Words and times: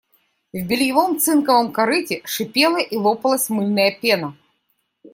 В 0.51 0.63
бельевом 0.65 1.19
цинковом 1.19 1.71
корыте 1.71 2.23
шипела 2.25 2.79
и 2.79 2.95
лопалась 2.95 3.49
мыльная 3.51 3.91
пена. 4.01 4.35